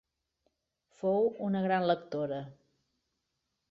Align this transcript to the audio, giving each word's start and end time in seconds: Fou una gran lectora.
Fou 1.03 1.29
una 1.51 1.63
gran 1.69 1.89
lectora. 1.95 2.45